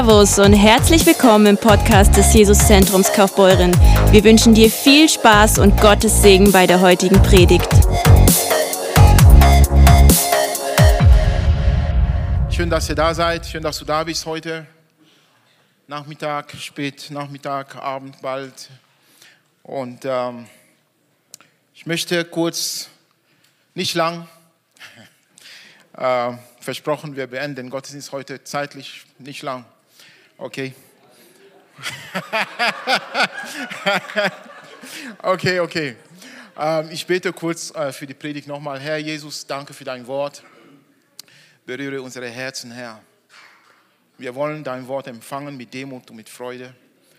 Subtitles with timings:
[0.00, 3.70] Servus und herzlich willkommen im Podcast des Jesuszentrums Kaufbeuren.
[4.10, 7.68] Wir wünschen dir viel Spaß und Gottes Segen bei der heutigen Predigt.
[12.50, 13.44] Schön, dass ihr da seid.
[13.44, 14.66] Schön, dass du da bist heute.
[15.86, 18.70] Nachmittag, spät Nachmittag, Abend bald.
[19.62, 20.46] Und ähm,
[21.74, 22.88] ich möchte kurz,
[23.74, 24.26] nicht lang,
[25.98, 29.66] äh, versprochen, wir beenden den Gottesdienst heute zeitlich nicht lang.
[30.40, 30.74] Okay.
[35.22, 35.96] okay, okay.
[36.56, 38.80] Ähm, ich bete kurz äh, für die Predigt nochmal.
[38.80, 40.42] Herr Jesus, danke für dein Wort.
[41.66, 43.02] Berühre unsere Herzen, Herr.
[44.16, 46.74] Wir wollen dein Wort empfangen mit Demut und mit Freude.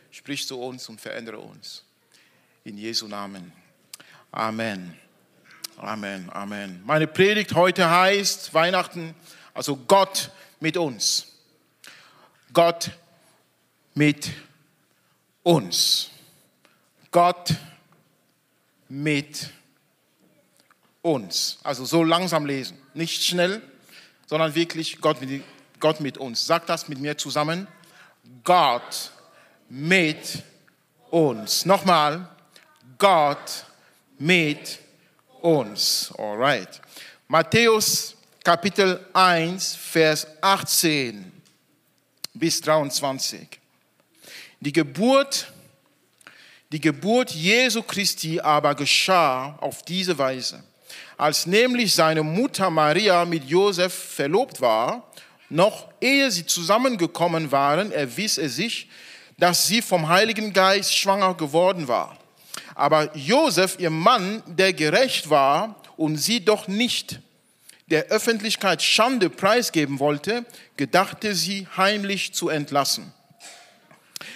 [0.09, 1.83] Sprich zu uns und verändere uns.
[2.63, 3.53] In Jesu Namen.
[4.31, 4.99] Amen.
[5.77, 6.81] Amen, Amen.
[6.87, 9.13] Meine Predigt heute heißt Weihnachten,
[9.53, 11.27] also Gott mit uns.
[12.51, 12.89] Gott
[13.93, 14.31] mit
[15.43, 16.09] uns.
[17.11, 17.53] Gott
[18.87, 19.49] mit
[21.01, 21.59] uns.
[21.63, 23.61] Also so langsam lesen, nicht schnell,
[24.27, 25.43] sondern wirklich Gott mit,
[25.79, 26.45] Gott mit uns.
[26.45, 27.67] Sag das mit mir zusammen.
[28.43, 29.11] Gott
[29.69, 30.43] mit
[31.09, 31.65] uns.
[31.65, 32.29] Nochmal.
[32.97, 33.65] Gott
[34.19, 34.79] mit
[35.41, 36.13] uns.
[36.17, 36.81] Alright.
[37.27, 41.31] Matthäus Kapitel 1, Vers 18
[42.33, 43.60] bis 23.
[44.63, 45.51] Die Geburt,
[46.71, 50.63] die Geburt Jesu Christi aber geschah auf diese Weise.
[51.17, 55.11] Als nämlich seine Mutter Maria mit Josef verlobt war,
[55.49, 58.87] noch ehe sie zusammengekommen waren, erwies er sich,
[59.39, 62.15] dass sie vom Heiligen Geist schwanger geworden war.
[62.75, 67.19] Aber Josef, ihr Mann, der gerecht war und sie doch nicht
[67.87, 70.45] der Öffentlichkeit Schande preisgeben wollte,
[70.77, 73.11] gedachte sie heimlich zu entlassen.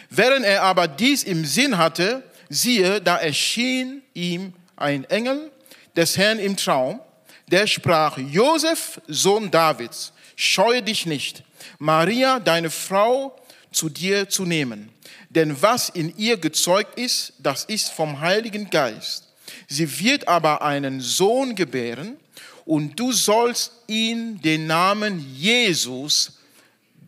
[0.09, 5.51] Während er aber dies im Sinn hatte, siehe, da erschien ihm ein Engel
[5.95, 6.99] des Herrn im Traum,
[7.47, 11.43] der sprach, Josef, Sohn Davids, scheue dich nicht,
[11.79, 13.35] Maria, deine Frau,
[13.71, 14.89] zu dir zu nehmen
[15.35, 19.27] denn was in ihr gezeugt ist, das ist vom Heiligen Geist.
[19.67, 22.15] Sie wird aber einen Sohn gebären
[22.63, 26.39] und du sollst ihm den Namen Jesus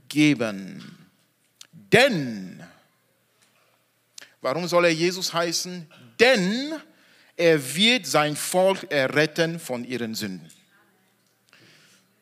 [0.10, 0.98] geben.
[1.72, 2.57] Denn,
[4.42, 5.88] warum soll er Jesus heißen?
[6.20, 6.76] Denn
[7.36, 10.52] er wird sein Volk erretten von ihren Sünden.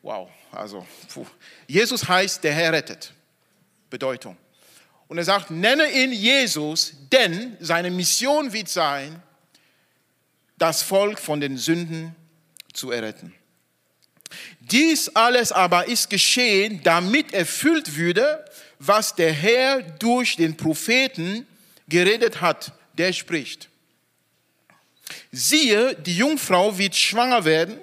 [0.02, 1.26] Wow, also puh.
[1.66, 3.12] Jesus heißt, der Herr rettet.
[3.90, 4.36] Bedeutung.
[5.08, 9.22] Und er sagt, nenne ihn Jesus, denn seine Mission wird sein,
[10.58, 12.14] das Volk von den Sünden
[12.72, 13.32] zu erretten.
[14.60, 18.44] Dies alles aber ist geschehen, damit erfüllt würde,
[18.78, 21.46] was der Herr durch den Propheten
[21.88, 23.68] geredet hat, der spricht.
[25.30, 27.78] Siehe, die Jungfrau wird schwanger werden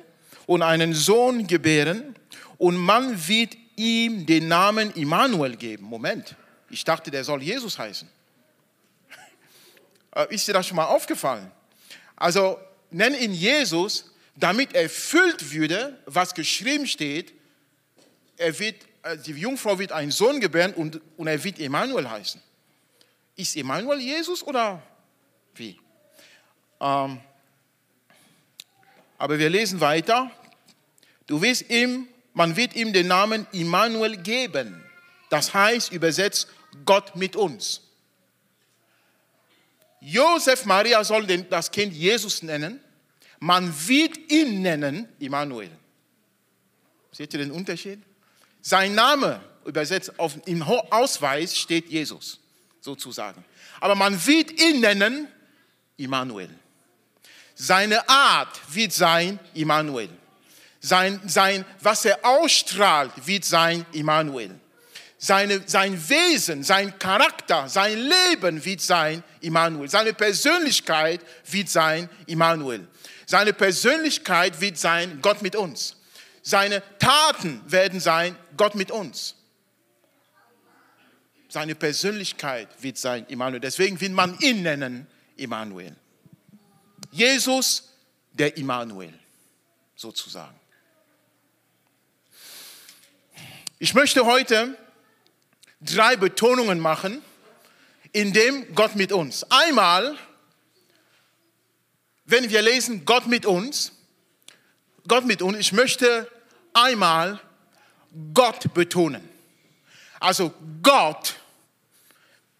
[0.45, 2.15] und einen Sohn gebären
[2.57, 5.85] und man wird ihm den Namen Immanuel geben.
[5.85, 6.35] Moment.
[6.69, 8.09] Ich dachte, der soll Jesus heißen.
[10.15, 11.51] Äh, ist dir das schon mal aufgefallen?
[12.15, 12.59] Also
[12.91, 17.33] nenn ihn Jesus, damit erfüllt würde, was geschrieben steht.
[18.37, 22.39] Er wird, äh, die Jungfrau wird einen Sohn gebären und, und er wird Emmanuel heißen.
[23.35, 24.81] Ist Emmanuel Jesus oder
[25.55, 25.79] wie?
[26.79, 27.19] Ähm,
[29.17, 30.29] aber wir lesen weiter.
[31.27, 34.83] Du wirst ihm, man wird ihm den Namen Immanuel geben.
[35.29, 36.47] Das heißt übersetzt
[36.85, 37.81] Gott mit uns.
[40.01, 42.81] Josef Maria soll das Kind Jesus nennen.
[43.39, 45.71] Man wird ihn nennen Immanuel.
[47.11, 47.99] Seht ihr den Unterschied?
[48.61, 52.39] Sein Name übersetzt auf, im Ausweis steht Jesus,
[52.83, 53.43] sozusagen.
[53.79, 55.27] Aber man wird ihn nennen
[55.97, 56.49] Immanuel.
[57.55, 60.09] Seine Art wird sein Immanuel.
[60.79, 64.59] Sein, sein, was er ausstrahlt, wird sein Immanuel
[65.23, 69.87] seine, sein Wesen, sein Charakter, sein Leben wird sein Immanuel.
[69.87, 72.85] Seine Persönlichkeit wird sein Immanuel.
[73.25, 75.95] Seine Persönlichkeit wird sein Gott mit uns.
[76.41, 79.35] Seine Taten werden sein Gott mit uns.
[81.53, 83.59] Seine Persönlichkeit wird sein Immanuel.
[83.59, 85.05] Deswegen will man ihn nennen
[85.35, 85.95] Immanuel.
[87.11, 87.93] Jesus,
[88.31, 89.13] der Immanuel,
[89.95, 90.59] sozusagen.
[93.77, 94.75] Ich möchte heute
[95.79, 97.21] drei Betonungen machen,
[98.13, 99.43] in dem Gott mit uns.
[99.51, 100.17] Einmal,
[102.25, 103.91] wenn wir lesen Gott mit uns,
[105.07, 106.27] Gott mit uns, ich möchte
[106.73, 107.39] einmal
[108.33, 109.29] Gott betonen.
[110.19, 110.51] Also
[110.81, 111.35] Gott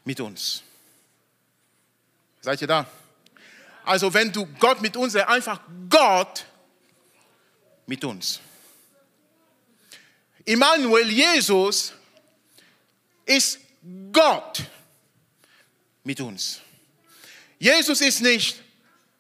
[0.04, 0.64] mit uns.
[2.42, 2.86] Seid ihr da?
[3.86, 5.60] Also wenn du Gott mit uns, einfach
[5.90, 6.46] Gott
[7.86, 8.40] mit uns.
[10.46, 11.94] Immanuel, Jesus,
[13.26, 13.60] ist
[14.12, 14.64] Gott
[16.04, 16.62] mit uns.
[17.60, 18.62] Jesus ist nicht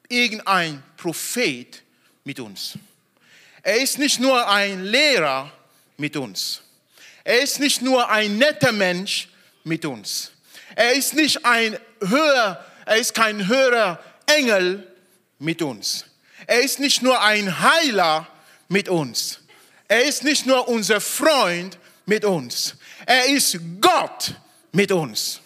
[0.09, 1.81] irgendein Prophet
[2.23, 2.77] mit uns.
[3.61, 5.51] Er ist nicht nur ein Lehrer
[5.97, 6.61] mit uns.
[7.23, 9.29] Er ist nicht nur ein netter Mensch
[9.63, 10.31] mit uns.
[10.75, 14.87] Er ist nicht ein höher, er ist kein höherer Engel
[15.39, 16.05] mit uns.
[16.47, 18.27] Er ist nicht nur ein Heiler
[18.67, 19.39] mit uns.
[19.87, 22.75] Er ist nicht nur unser Freund mit uns.
[23.05, 24.35] Er ist Gott
[24.71, 25.41] mit uns.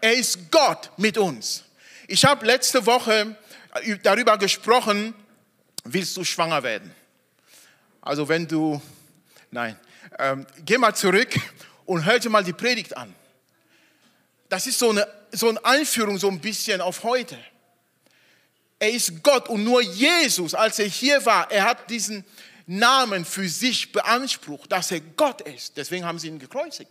[0.00, 1.64] Er ist Gott mit uns.
[2.06, 3.36] Ich habe letzte Woche
[4.02, 5.14] darüber gesprochen,
[5.84, 6.94] willst du schwanger werden?
[8.00, 8.80] Also wenn du,
[9.50, 9.78] nein,
[10.18, 11.34] ähm, geh mal zurück
[11.86, 13.14] und hör dir mal die Predigt an.
[14.48, 17.38] Das ist so eine, so eine Einführung so ein bisschen auf heute.
[18.78, 22.24] Er ist Gott und nur Jesus, als er hier war, er hat diesen
[22.66, 25.76] Namen für sich beansprucht, dass er Gott ist.
[25.76, 26.90] Deswegen haben sie ihn gekreuzigt.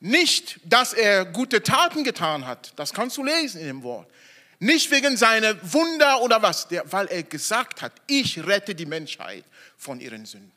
[0.00, 4.10] Nicht, dass er gute Taten getan hat, das kannst du lesen in dem Wort.
[4.58, 9.44] Nicht wegen seiner Wunder oder was, weil er gesagt hat, ich rette die Menschheit
[9.76, 10.55] von ihren Sünden.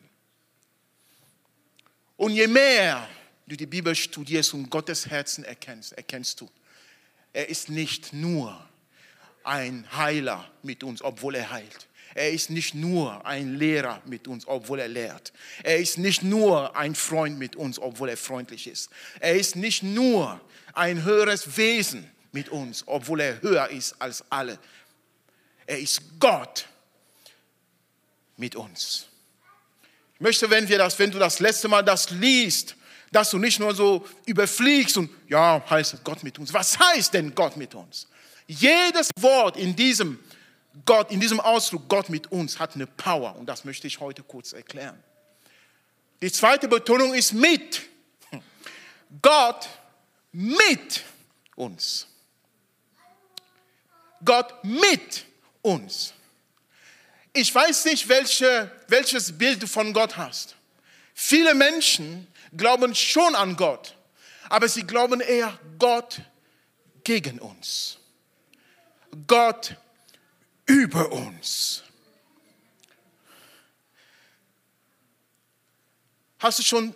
[2.19, 3.07] Und je mehr
[3.47, 6.49] du die Bibel studierst und Gottes Herzen erkennst, erkennst du,
[7.31, 8.59] er ist nicht nur
[9.45, 11.87] ein Heiler mit uns, obwohl er heilt.
[12.13, 15.31] Er ist nicht nur ein Lehrer mit uns, obwohl er lehrt.
[15.63, 18.89] Er ist nicht nur ein Freund mit uns, obwohl er freundlich ist.
[19.21, 20.41] Er ist nicht nur
[20.73, 24.59] ein höheres Wesen mit uns, obwohl er höher ist als alle.
[25.65, 26.67] Er ist Gott
[28.35, 29.07] mit uns.
[30.19, 32.75] Ich möchte, wenn wir das, wenn du das letzte Mal das liest,
[33.09, 36.53] dass du nicht nur so überfliegst und ja, heißt Gott mit uns.
[36.53, 38.05] Was heißt denn Gott mit uns?
[38.45, 40.19] Jedes Wort in diesem
[40.85, 44.21] Gott, in diesem Ausdruck Gott mit uns hat eine Power und das möchte ich heute
[44.21, 45.01] kurz erklären.
[46.21, 47.83] Die zweite Betonung ist mit.
[49.21, 49.69] Gott
[50.33, 51.05] mit
[51.55, 52.07] uns.
[54.25, 55.25] Gott mit
[55.61, 56.13] uns.
[57.39, 60.55] Ich weiß nicht, welche, welches Bild du von Gott hast.
[61.13, 62.27] Viele Menschen
[62.57, 63.95] glauben schon an Gott,
[64.49, 66.19] aber sie glauben eher Gott
[67.05, 67.97] gegen uns.
[69.25, 69.77] Gott
[70.65, 71.83] über uns.
[76.39, 76.93] Hast du schon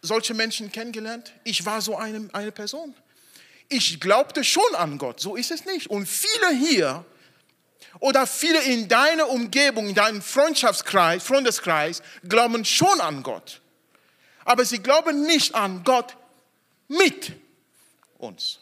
[0.00, 1.34] solche Menschen kennengelernt?
[1.44, 2.94] Ich war so eine, eine Person.
[3.68, 5.88] Ich glaubte schon an Gott, so ist es nicht.
[5.88, 7.04] Und viele hier
[8.00, 13.60] oder viele in deiner Umgebung, in deinem Freundschaftskreis, Freundeskreis, glauben schon an Gott.
[14.44, 16.16] Aber sie glauben nicht an Gott
[16.88, 17.32] mit
[18.18, 18.60] uns.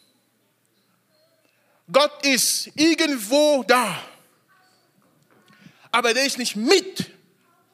[1.90, 4.02] Gott ist irgendwo da
[5.92, 7.12] aber der ist nicht mit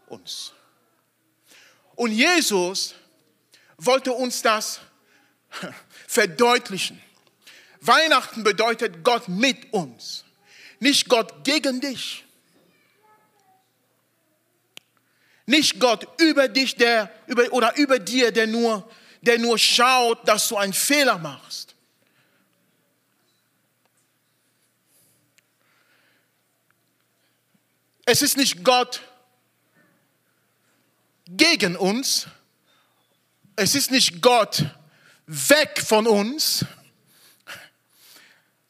[0.09, 0.53] uns.
[1.95, 2.95] Und Jesus
[3.79, 4.81] wollte uns das
[6.07, 7.01] verdeutlichen.
[7.81, 10.25] Weihnachten bedeutet Gott mit uns,
[10.81, 12.25] nicht Gott gegen dich.
[15.47, 18.89] Nicht Gott über dich der, über, oder über dir, der nur,
[19.23, 21.75] der nur schaut, dass du einen Fehler machst.
[28.05, 29.03] Es ist nicht Gott
[31.27, 32.27] gegen uns.
[33.57, 34.65] Es ist nicht Gott
[35.27, 36.65] weg von uns.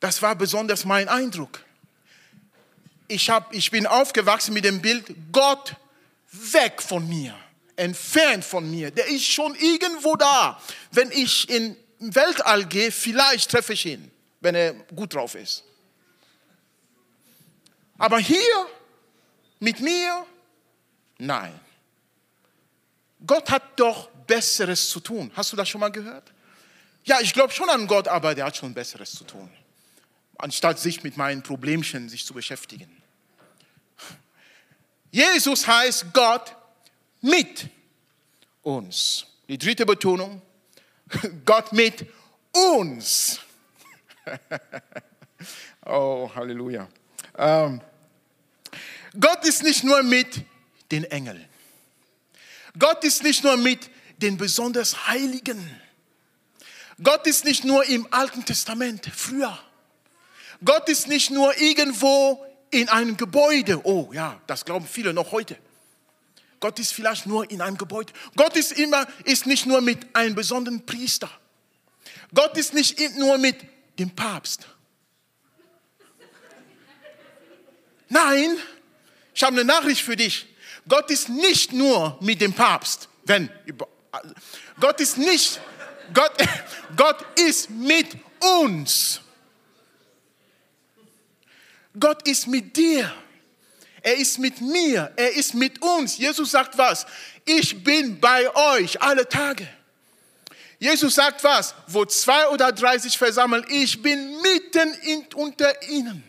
[0.00, 1.64] Das war besonders mein Eindruck.
[3.08, 5.74] Ich, hab, ich bin aufgewachsen mit dem Bild, Gott
[6.30, 7.34] weg von mir,
[7.76, 8.90] entfernt von mir.
[8.90, 10.60] Der ist schon irgendwo da.
[10.92, 14.10] Wenn ich in Weltall gehe, vielleicht treffe ich ihn,
[14.40, 15.64] wenn er gut drauf ist.
[17.96, 18.66] Aber hier
[19.58, 20.24] mit mir?
[21.18, 21.58] Nein.
[23.26, 25.32] Gott hat doch Besseres zu tun.
[25.34, 26.32] Hast du das schon mal gehört?
[27.04, 29.50] Ja, ich glaube schon an Gott, aber der hat schon Besseres zu tun.
[30.38, 33.02] Anstatt sich mit meinen Problemchen sich zu beschäftigen.
[35.10, 36.54] Jesus heißt Gott
[37.20, 37.68] mit
[38.62, 39.26] uns.
[39.48, 40.42] Die dritte Betonung,
[41.44, 42.06] Gott mit
[42.52, 43.40] uns.
[45.86, 46.88] oh, Halleluja.
[47.36, 47.80] Ähm,
[49.18, 50.44] Gott ist nicht nur mit
[50.90, 51.44] den Engeln.
[52.78, 55.80] Gott ist nicht nur mit den besonders Heiligen.
[57.02, 59.58] Gott ist nicht nur im Alten Testament, früher.
[60.64, 63.84] Gott ist nicht nur irgendwo in einem Gebäude.
[63.84, 65.56] Oh ja, das glauben viele noch heute.
[66.60, 68.12] Gott ist vielleicht nur in einem Gebäude.
[68.36, 71.30] Gott ist immer, ist nicht nur mit einem besonderen Priester.
[72.34, 73.56] Gott ist nicht nur mit
[73.98, 74.66] dem Papst.
[78.08, 78.56] Nein,
[79.34, 80.46] ich habe eine Nachricht für dich.
[80.88, 83.50] Gott ist nicht nur mit dem Papst, wenn
[84.80, 85.60] Gott ist nicht
[86.12, 86.32] Gott,
[86.96, 88.16] Gott ist mit
[88.62, 89.20] uns.
[91.98, 93.12] Gott ist mit dir.
[94.02, 95.12] Er ist mit mir.
[95.16, 96.18] Er ist mit uns.
[96.18, 97.06] Jesus sagt was?
[97.44, 99.68] Ich bin bei euch alle Tage.
[100.78, 101.74] Jesus sagt was?
[101.88, 106.22] Wo zwei oder drei sich versammeln, ich bin mitten in, unter ihnen.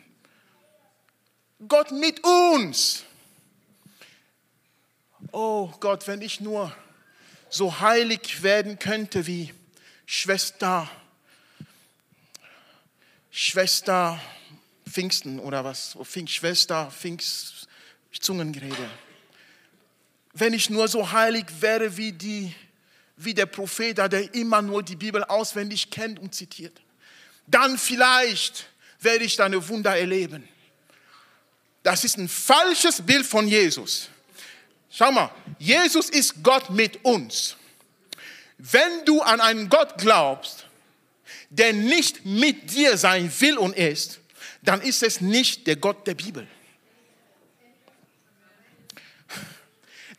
[1.67, 3.03] Gott mit uns.
[5.31, 6.75] Oh Gott, wenn ich nur
[7.49, 9.53] so heilig werden könnte wie
[10.05, 10.89] Schwester,
[13.29, 14.19] Schwester
[14.89, 17.67] Pfingsten oder was, Pfingst, Schwester, Pfingst,
[18.19, 18.89] Zungengerede.
[20.33, 22.53] Wenn ich nur so heilig wäre wie, die,
[23.17, 26.81] wie der Prophet, der immer nur die Bibel auswendig kennt und zitiert,
[27.47, 28.67] dann vielleicht
[28.99, 30.47] werde ich deine Wunder erleben.
[31.83, 34.09] Das ist ein falsches Bild von Jesus.
[34.91, 37.55] Schau mal, Jesus ist Gott mit uns.
[38.57, 40.65] Wenn du an einen Gott glaubst,
[41.49, 44.19] der nicht mit dir sein will und ist,
[44.69, 46.47] dann ist es nicht der Gott der Bibel.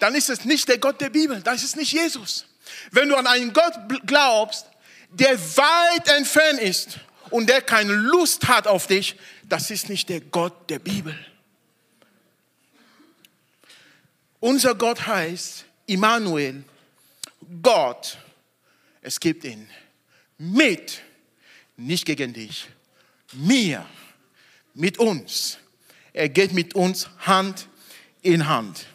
[0.01, 2.47] Dann ist es nicht der Gott der Bibel, das ist nicht Jesus.
[2.91, 3.75] Wenn du an einen Gott
[4.07, 4.67] glaubst,
[5.11, 6.99] der weit entfernt ist
[7.31, 9.15] und der keine Lust hat auf dich,
[9.45, 11.17] das ist nicht der Gott der Bibel.
[14.41, 16.65] Unser Gott heißt Immanuel,
[17.63, 18.19] Gott.
[19.01, 19.71] Es gibt ihn
[20.39, 21.03] mit,
[21.77, 22.67] nicht gegen dich,
[23.33, 23.87] mir,
[24.81, 25.59] mit uns.
[26.13, 27.69] Er geht mit uns Hand
[28.23, 28.87] in Hand.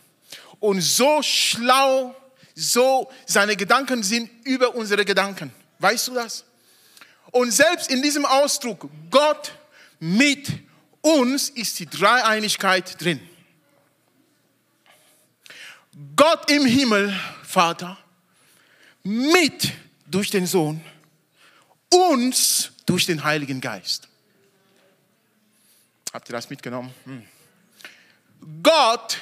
[0.60, 2.16] Und so schlau,
[2.56, 5.52] so seine Gedanken sind über unsere Gedanken.
[5.80, 6.44] Weißt du das?
[7.32, 9.54] Und selbst in diesem Ausdruck, Gott
[10.00, 10.52] mit
[11.02, 13.20] uns, ist die Dreieinigkeit drin.
[16.16, 17.98] Gott im Himmel, Vater,
[19.04, 19.72] mit
[20.08, 20.82] durch den Sohn,
[21.90, 24.10] uns durch den Heiligen Geist.
[26.16, 26.94] Habt ihr das mitgenommen?
[27.04, 27.24] Hm.
[28.64, 29.18] Gott,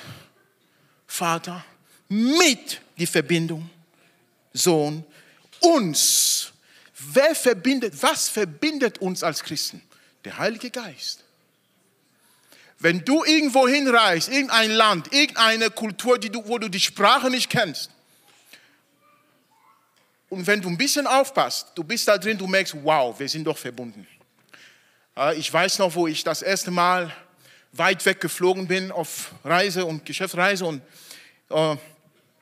[1.08, 1.66] Vater,
[2.08, 3.68] mit die Verbindung,
[4.54, 5.04] Sohn,
[5.60, 6.52] uns.
[7.00, 9.82] Wer verbindet, was verbindet uns als Christen?
[10.24, 11.24] Der Heilige Geist.
[12.78, 17.90] Wenn du irgendwo hinreist, irgendein Land, irgendeine Kultur, du, wo du die Sprache nicht kennst,
[20.30, 23.46] und wenn du ein bisschen aufpasst, du bist da drin, du merkst, wow, wir sind
[23.46, 24.08] doch verbunden.
[25.36, 27.15] Ich weiß noch, wo ich das erste Mal
[27.72, 30.82] weit weg geflogen bin auf Reise und Geschäftsreise und
[31.50, 31.75] äh,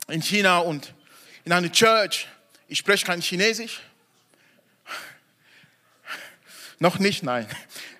[0.08, 0.94] in China und
[1.44, 2.28] in eine Church.
[2.68, 3.82] Ich spreche kein Chinesisch.
[6.78, 7.46] Noch nicht, nein.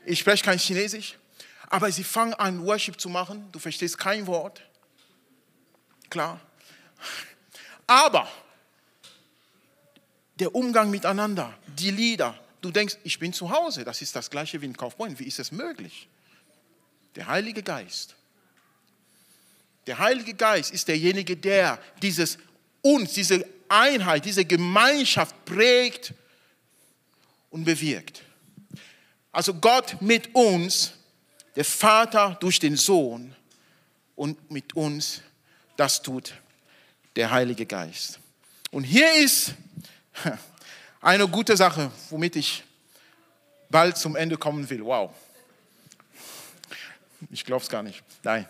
[0.06, 1.18] Ich spreche kein Chinesisch.
[1.68, 3.50] Aber sie fangen an, Worship zu machen.
[3.52, 4.62] Du verstehst kein Wort.
[6.08, 6.40] Klar.
[7.86, 8.26] Aber
[10.36, 13.84] der Umgang miteinander, die Lieder, du denkst, ich bin zu Hause.
[13.84, 15.18] Das ist das gleiche wie in Kaufbeuren.
[15.18, 16.08] Wie ist es möglich?
[17.16, 18.16] Der Heilige Geist.
[19.86, 22.38] Der Heilige Geist ist derjenige, der dieses
[22.80, 26.14] uns, diese Einheit, diese Gemeinschaft prägt
[27.50, 28.22] und bewirkt.
[29.32, 30.92] Also Gott mit uns
[31.56, 33.34] der Vater durch den Sohn
[34.14, 35.20] und mit uns,
[35.76, 36.34] das tut
[37.16, 38.20] der Heilige Geist.
[38.70, 39.54] Und hier ist
[41.02, 42.64] eine gute Sache, womit ich
[43.68, 44.84] bald zum Ende kommen will.
[44.84, 45.10] Wow.
[47.30, 48.02] Ich glaube es gar nicht.
[48.22, 48.46] Nein.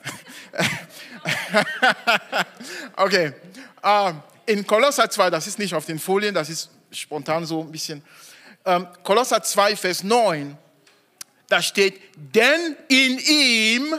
[2.97, 3.33] okay.
[3.83, 7.73] Ähm, in Kolosser 2, das ist nicht auf den Folien, das ist spontan so ein
[7.73, 8.03] bisschen.
[8.65, 10.57] Ähm, Kolosser 2, Vers 9
[11.49, 13.95] da steht, denn in ihm,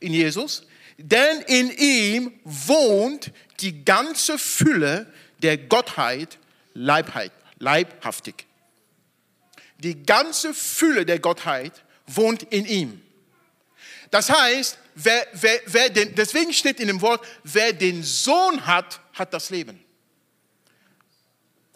[0.00, 3.30] in Jesus, denn in ihm wohnt
[3.60, 6.38] die ganze Fülle der Gottheit
[6.72, 7.30] Leibheit,
[7.64, 8.46] leibhaftig.
[9.78, 13.02] Die ganze Fülle der Gottheit wohnt in ihm.
[14.10, 19.00] Das heißt, wer, wer, wer den, deswegen steht in dem Wort, wer den Sohn hat,
[19.14, 19.82] hat das Leben.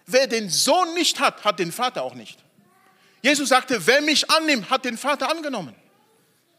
[0.06, 2.38] Wer den Sohn nicht hat, hat den Vater auch nicht.
[3.20, 5.74] Jesus sagte, wer mich annimmt, hat den Vater angenommen.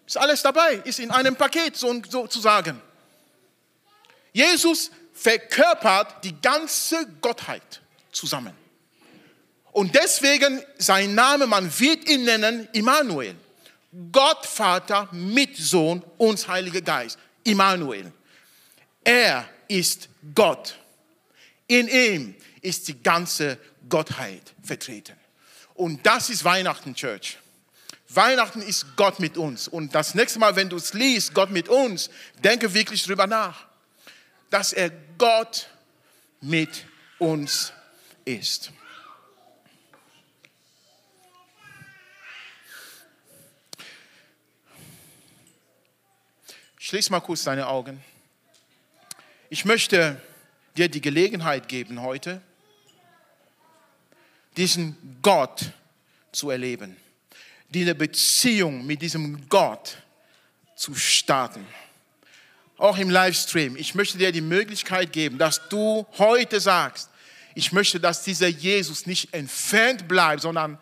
[0.06, 2.82] Ist alles dabei, ist in einem Paket sozusagen.
[4.34, 7.82] Jesus verkörpert die ganze Gottheit
[8.12, 8.59] zusammen.
[9.72, 13.36] Und deswegen sein Name, man wird ihn nennen Immanuel.
[14.12, 17.18] Gott Vater mit Sohn und Heiliger Geist.
[17.44, 18.12] Immanuel.
[19.04, 20.76] Er ist Gott.
[21.68, 23.58] In ihm ist die ganze
[23.88, 25.16] Gottheit vertreten.
[25.76, 27.38] Und das ist Weihnachten, Church.
[28.10, 29.68] Weihnachten ist Gott mit uns.
[29.68, 32.10] Und das nächste Mal, wenn du es liest, Gott mit uns,
[32.44, 33.66] denke wirklich drüber nach,
[34.50, 35.68] dass er Gott
[36.42, 36.86] mit
[37.20, 37.72] uns
[38.26, 38.72] ist.
[46.89, 48.03] Schließ mal kurz deine Augen.
[49.51, 50.19] Ich möchte
[50.75, 52.41] dir die Gelegenheit geben heute,
[54.58, 55.69] diesen Gott
[56.31, 56.98] zu erleben,
[57.69, 59.98] diese Beziehung mit diesem Gott
[60.75, 61.63] zu starten.
[62.75, 63.75] Auch im Livestream.
[63.75, 67.12] Ich möchte dir die Möglichkeit geben, dass du heute sagst,
[67.53, 70.79] ich möchte, dass dieser Jesus nicht entfernt bleibt, sondern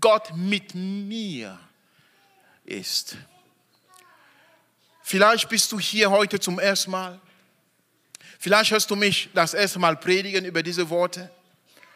[0.00, 1.60] Gott mit mir
[2.64, 3.16] ist.
[5.14, 7.20] Vielleicht bist du hier heute zum ersten Mal.
[8.40, 11.30] Vielleicht hörst du mich das erste Mal predigen über diese Worte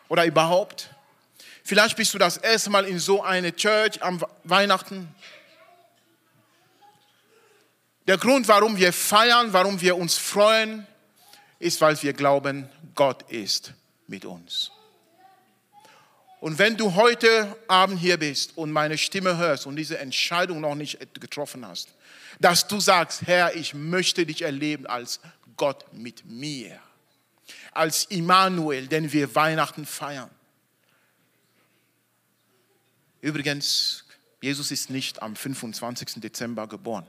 [0.07, 0.91] oder überhaupt.
[1.65, 5.13] Vielleicht bist du das erste Mal in so eine Church am Weihnachten.
[8.07, 10.87] Der Grund, warum wir feiern, warum wir uns freuen,
[11.59, 13.73] ist, weil wir glauben, Gott ist
[14.07, 14.71] mit uns.
[16.41, 20.77] Und wenn du heute Abend hier bist und meine Stimme hörst und diese Entscheidung noch
[20.77, 21.89] nicht getroffen hast,
[22.39, 25.21] dass du sagst, Herr, ich möchte dich erleben als
[25.57, 26.79] Gott mit mir,
[27.73, 30.31] als Immanuel, den wir Weihnachten feiern.
[33.21, 34.05] Übrigens,
[34.41, 36.21] Jesus ist nicht am 25.
[36.21, 37.07] Dezember geboren,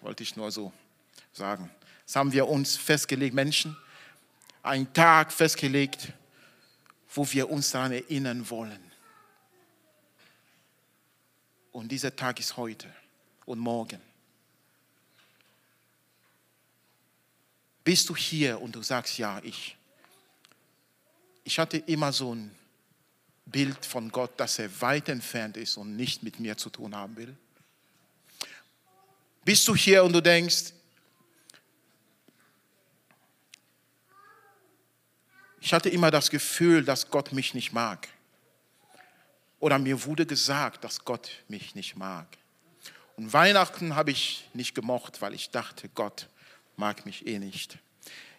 [0.00, 0.72] wollte ich nur so
[1.34, 1.70] sagen.
[2.06, 3.76] Das haben wir uns festgelegt, Menschen,
[4.62, 6.14] einen Tag festgelegt,
[7.14, 8.90] wo wir uns daran erinnern wollen.
[11.72, 12.92] Und dieser Tag ist heute
[13.46, 14.00] und morgen.
[17.84, 19.76] Bist du hier und du sagst, ja, ich.
[21.42, 22.54] Ich hatte immer so ein
[23.46, 27.16] Bild von Gott, dass er weit entfernt ist und nicht mit mir zu tun haben
[27.16, 27.36] will.
[29.44, 30.72] Bist du hier und du denkst,
[35.60, 38.08] ich hatte immer das Gefühl, dass Gott mich nicht mag.
[39.58, 42.26] Oder mir wurde gesagt, dass Gott mich nicht mag.
[43.16, 46.28] Und Weihnachten habe ich nicht gemocht, weil ich dachte, Gott
[46.76, 47.78] mag mich eh nicht.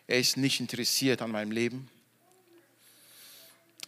[0.07, 1.89] Er ist nicht interessiert an meinem Leben.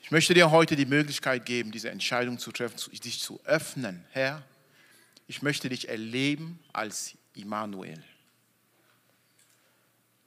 [0.03, 4.05] Ich möchte dir heute die Möglichkeit geben, diese Entscheidung zu treffen, dich zu öffnen.
[4.11, 4.43] Herr,
[5.27, 8.03] ich möchte dich erleben als Immanuel.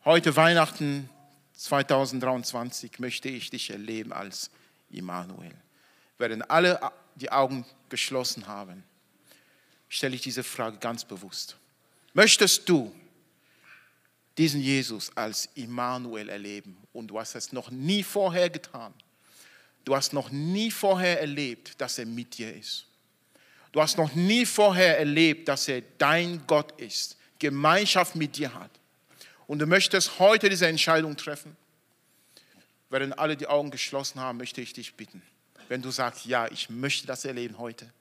[0.05, 1.09] Heute Weihnachten
[1.57, 4.51] 2023 möchte ich dich erleben als
[4.91, 5.55] Immanuel.
[6.19, 8.85] Während alle die Augen geschlossen haben,
[9.89, 11.57] stelle ich diese Frage ganz bewusst.
[12.13, 12.95] Möchtest du
[14.37, 18.93] diesen Jesus als Immanuel erleben und du hast es noch nie vorher getan.
[19.85, 22.87] Du hast noch nie vorher erlebt, dass er mit dir ist.
[23.73, 28.71] Du hast noch nie vorher erlebt, dass er dein Gott ist, Gemeinschaft mit dir hat.
[29.47, 31.57] Und du möchtest heute diese Entscheidung treffen.
[32.91, 35.23] Während alle die Augen geschlossen haben, möchte ich dich bitten,
[35.69, 37.93] wenn du sagst, ja, ich möchte das erleben heute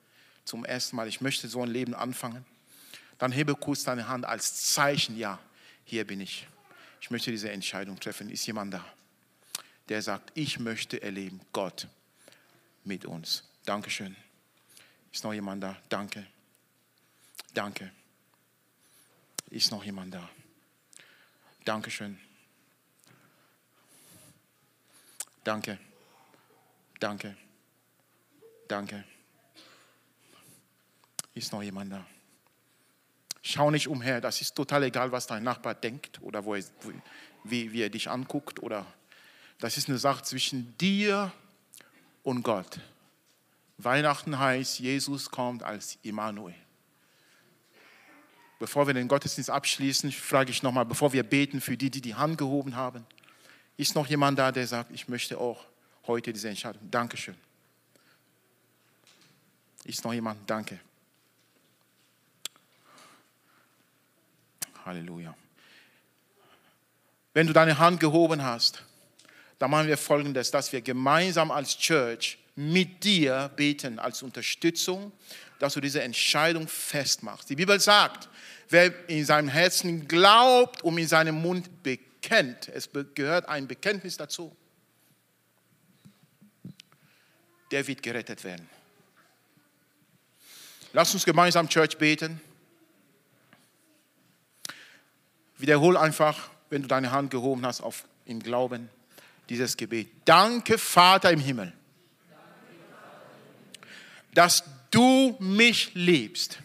[0.44, 2.44] zum ersten Mal, ich möchte so ein Leben anfangen,
[3.18, 5.40] dann hebe kurz deine Hand als Zeichen, ja,
[5.84, 6.46] hier bin ich.
[7.00, 8.30] Ich möchte diese Entscheidung treffen.
[8.30, 8.84] Ist jemand da,
[9.88, 11.88] der sagt, ich möchte erleben, Gott
[12.84, 13.44] mit uns.
[13.64, 14.16] Dankeschön.
[15.12, 15.76] Ist noch jemand da?
[15.88, 16.26] Danke.
[17.54, 17.90] Danke.
[19.50, 20.28] Ist noch jemand da?
[21.66, 22.16] Dankeschön.
[25.42, 25.78] Danke.
[27.00, 27.36] Danke.
[28.68, 29.04] Danke.
[31.34, 32.06] Ist noch jemand da?
[33.42, 36.64] Schau nicht umher, das ist total egal, was dein Nachbar denkt oder wo er,
[37.42, 38.60] wie, wie er dich anguckt.
[38.60, 38.86] Oder
[39.58, 41.32] das ist eine Sache zwischen dir
[42.22, 42.78] und Gott.
[43.78, 46.54] Weihnachten heißt, Jesus kommt als Immanuel.
[48.58, 52.14] Bevor wir den Gottesdienst abschließen, frage ich nochmal, bevor wir beten für die, die die
[52.14, 53.04] Hand gehoben haben,
[53.76, 55.64] ist noch jemand da, der sagt, ich möchte auch
[56.06, 56.90] heute diese Entscheidung.
[56.90, 57.36] Dankeschön.
[59.84, 60.48] Ist noch jemand?
[60.48, 60.80] Danke.
[64.84, 65.34] Halleluja.
[67.34, 68.82] Wenn du deine Hand gehoben hast,
[69.58, 75.12] dann machen wir folgendes, dass wir gemeinsam als Church mit dir beten als Unterstützung,
[75.58, 77.48] dass du diese Entscheidung festmachst.
[77.48, 78.28] Die Bibel sagt,
[78.68, 84.54] wer in seinem Herzen glaubt und in seinem Mund bekennt, es gehört ein Bekenntnis dazu,
[87.70, 88.68] der wird gerettet werden.
[90.92, 92.40] Lass uns gemeinsam Church beten.
[95.58, 98.88] Wiederhol einfach wenn du deine Hand gehoben hast auf, im Glauben,
[99.48, 100.08] dieses Gebet.
[100.24, 101.72] Danke, Vater im Himmel,
[104.34, 104.64] dass
[104.96, 106.58] du mich liebst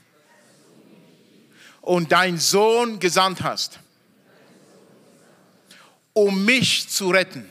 [1.81, 3.81] und deinen Sohn gesandt hast,
[6.13, 7.47] um mich zu retten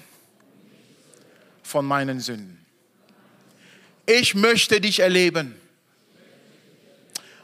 [1.62, 2.64] von meinen Sünden.
[4.06, 5.54] Ich möchte dich erleben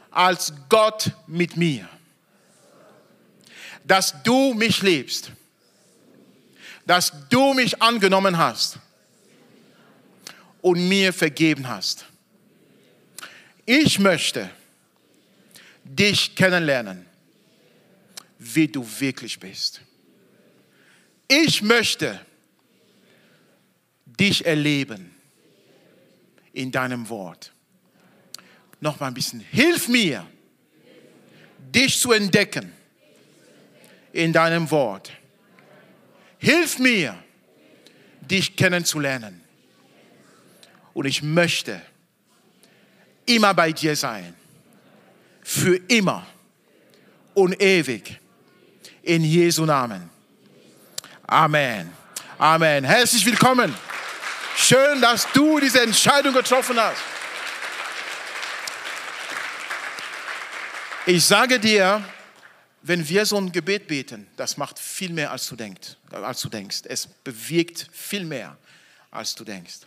[0.09, 1.87] als Gott mit mir,
[3.83, 5.31] dass du mich liebst,
[6.87, 8.79] dass du mich angenommen hast
[10.61, 12.07] und mir vergeben hast.
[13.69, 14.49] Ich möchte
[15.83, 17.05] dich kennenlernen,
[18.39, 19.81] wie du wirklich bist.
[21.27, 22.25] Ich möchte
[24.05, 25.13] dich erleben
[26.53, 27.51] in deinem Wort.
[28.79, 29.41] Noch mal ein bisschen.
[29.41, 30.25] Hilf mir,
[31.59, 32.71] dich zu entdecken
[34.13, 35.11] in deinem Wort.
[36.37, 37.21] Hilf mir,
[38.21, 39.41] dich kennenzulernen.
[40.93, 41.81] Und ich möchte
[43.27, 44.35] immer bei dir sein.
[45.43, 46.25] Für immer
[47.33, 48.19] und ewig.
[49.03, 50.09] In Jesu Namen.
[51.25, 51.93] Amen.
[52.37, 52.83] Amen.
[52.83, 53.73] Herzlich willkommen.
[54.57, 57.01] Schön, dass du diese Entscheidung getroffen hast.
[61.05, 62.03] Ich sage dir,
[62.81, 66.81] wenn wir so ein Gebet beten, das macht viel mehr, als du denkst.
[66.83, 68.57] Es bewirkt viel mehr,
[69.09, 69.86] als du denkst.